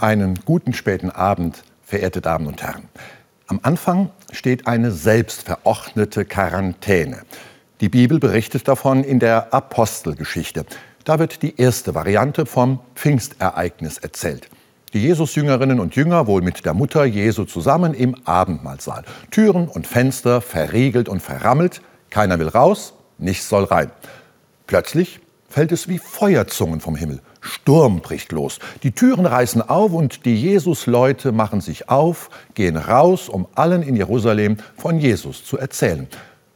[0.00, 2.84] Einen guten späten Abend, verehrte Damen und Herren.
[3.48, 7.22] Am Anfang steht eine selbstverordnete Quarantäne.
[7.80, 10.66] Die Bibel berichtet davon in der Apostelgeschichte.
[11.02, 14.48] Da wird die erste Variante vom Pfingstereignis erzählt.
[14.92, 19.02] Die Jesus-Jüngerinnen und Jünger wohl mit der Mutter Jesu zusammen im Abendmahlsaal.
[19.32, 21.82] Türen und Fenster verriegelt und verrammelt.
[22.10, 23.90] Keiner will raus, nichts soll rein.
[24.68, 27.20] Plötzlich fällt es wie Feuerzungen vom Himmel.
[27.40, 28.58] Sturm bricht los.
[28.82, 33.96] Die Türen reißen auf und die Jesus-Leute machen sich auf, gehen raus, um allen in
[33.96, 36.06] Jerusalem von Jesus zu erzählen.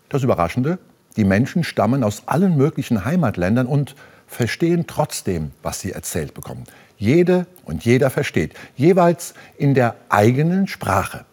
[0.08, 0.78] Das Überraschende,
[1.16, 3.94] die Menschen stammen aus allen möglichen Heimatländern und
[4.26, 6.64] verstehen trotzdem, was sie erzählt bekommen.
[6.96, 11.24] Jede und jeder versteht, jeweils in der eigenen Sprache.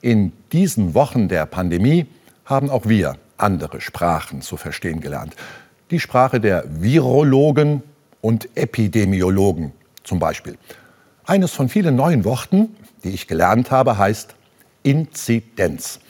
[0.00, 2.06] In diesen Wochen der Pandemie
[2.44, 5.34] haben auch wir andere Sprachen zu verstehen gelernt.
[5.92, 7.82] Die Sprache der Virologen,
[8.22, 9.72] und Epidemiologen
[10.04, 10.56] zum Beispiel.
[11.26, 14.34] Eines von vielen neuen Worten, die ich gelernt habe, heißt
[14.82, 16.00] Inzidenz.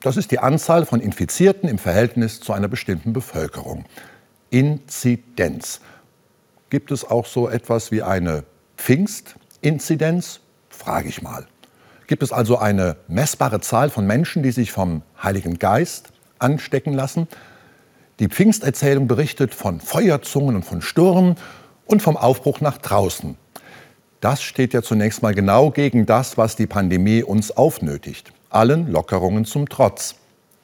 [0.00, 3.84] Das ist die Anzahl von Infizierten im Verhältnis zu einer bestimmten Bevölkerung.
[4.50, 5.80] Inzidenz.
[6.68, 8.44] Gibt es auch so etwas wie eine
[8.76, 10.40] Pfingstinzidenz?
[10.68, 11.46] Frage ich mal.
[12.06, 17.28] Gibt es also eine messbare Zahl von Menschen, die sich vom Heiligen Geist anstecken lassen?
[18.20, 21.36] Die Pfingsterzählung berichtet von Feuerzungen und von Stürmen
[21.86, 23.38] und vom Aufbruch nach draußen.
[24.20, 28.30] Das steht ja zunächst mal genau gegen das, was die Pandemie uns aufnötigt.
[28.50, 30.16] Allen Lockerungen zum Trotz.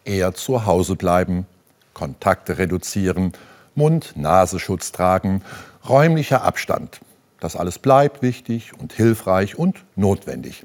[0.04, 1.46] Eher zu Hause bleiben,
[1.94, 3.32] Kontakte reduzieren,
[3.74, 5.42] Mund-Nasenschutz tragen,
[5.88, 7.00] räumlicher Abstand.
[7.41, 10.62] Das alles bleibt wichtig und hilfreich und notwendig.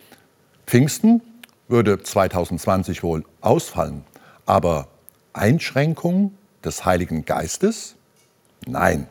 [0.67, 1.21] Pfingsten
[1.69, 4.03] würde 2020 wohl ausfallen,
[4.45, 4.89] aber
[5.31, 6.33] Einschränkung
[6.63, 7.95] des Heiligen Geistes?
[8.65, 9.07] Nein.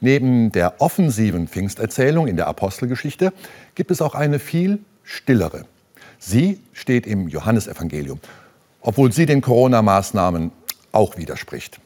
[0.00, 3.32] Neben der offensiven Pfingsterzählung in der Apostelgeschichte
[3.74, 5.64] gibt es auch eine viel stillere.
[6.18, 8.20] Sie steht im Johannesevangelium,
[8.80, 10.52] obwohl sie den Corona-Maßnahmen
[10.92, 11.80] auch widerspricht.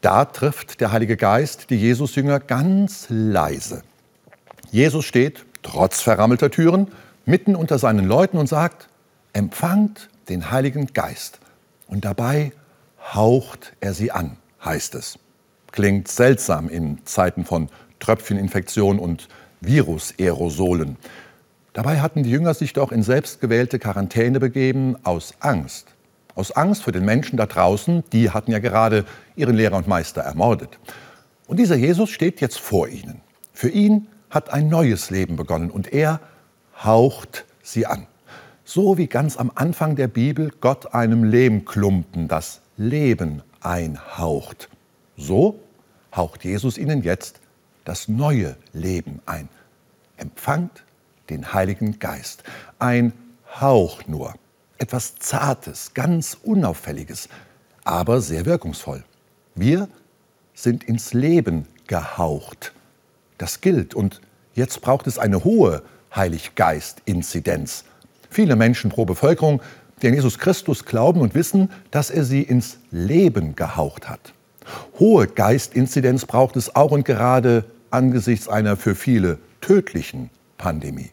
[0.00, 3.82] Da trifft der Heilige Geist die Jesusjünger ganz leise.
[4.70, 6.88] Jesus steht, trotz verrammelter Türen,
[7.24, 8.88] mitten unter seinen Leuten und sagt,
[9.32, 11.38] empfangt den Heiligen Geist.
[11.86, 12.52] Und dabei
[13.12, 15.18] haucht er sie an, heißt es.
[15.72, 17.68] Klingt seltsam in Zeiten von
[18.00, 19.28] Tröpfcheninfektion und
[19.60, 20.96] Virusaerosolen.
[21.72, 25.88] Dabei hatten die Jünger sich doch in selbstgewählte Quarantäne begeben aus Angst.
[26.36, 29.04] Aus Angst für den Menschen da draußen, die hatten ja gerade
[29.36, 30.78] ihren Lehrer und Meister ermordet.
[31.46, 33.20] Und dieser Jesus steht jetzt vor ihnen.
[33.52, 36.20] Für ihn hat ein neues Leben begonnen und er
[36.82, 38.06] haucht sie an.
[38.64, 44.68] So wie ganz am Anfang der Bibel Gott einem Lehmklumpen das Leben einhaucht.
[45.16, 45.60] So
[46.14, 47.40] haucht Jesus ihnen jetzt
[47.84, 49.48] das neue Leben ein.
[50.16, 50.84] Empfangt
[51.30, 52.42] den Heiligen Geist.
[52.78, 53.12] Ein
[53.60, 54.34] Hauch nur.
[54.78, 57.28] Etwas Zartes, ganz Unauffälliges,
[57.84, 59.04] aber sehr wirkungsvoll.
[59.54, 59.88] Wir
[60.54, 62.72] sind ins Leben gehaucht.
[63.38, 64.20] Das gilt und
[64.54, 65.82] jetzt braucht es eine hohe
[66.14, 67.84] Heiliggeist-Inzidenz.
[68.30, 69.62] Viele Menschen pro Bevölkerung,
[70.04, 74.34] die an Jesus Christus glauben und wissen, dass er sie ins Leben gehaucht hat.
[74.98, 80.28] Hohe Geistinzidenz braucht es auch und gerade angesichts einer für viele tödlichen
[80.58, 81.10] Pandemie.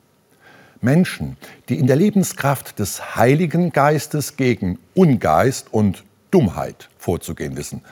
[0.82, 1.38] Menschen,
[1.70, 7.84] die in der Lebenskraft des Heiligen Geistes gegen Ungeist und Dummheit vorzugehen wissen.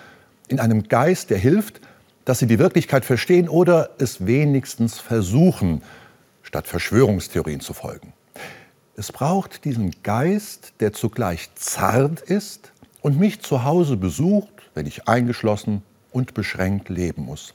[0.50, 1.80] In einem Geist, der hilft,
[2.26, 5.82] dass sie die Wirklichkeit verstehen oder es wenigstens versuchen,
[6.44, 8.12] statt Verschwörungstheorien zu folgen.
[9.00, 15.10] Es braucht diesen Geist, der zugleich zart ist und mich zu Hause besucht wenn ich
[15.10, 17.54] eingeschlossen und beschränkt leben muss.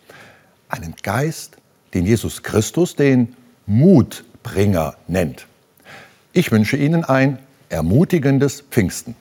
[0.69, 1.56] Einen Geist,
[1.94, 3.34] den Jesus Christus den
[3.66, 5.47] Mutbringer nennt.
[6.34, 7.38] Ich wünsche Ihnen ein
[7.71, 9.16] ermutigendes Pfingsten.